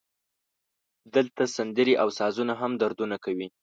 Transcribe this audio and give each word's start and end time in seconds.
دلته 1.15 1.43
سندرې 1.55 1.93
او 2.01 2.07
سازونه 2.19 2.53
هم 2.61 2.71
دردونه 2.81 3.15
کوي 3.25 3.47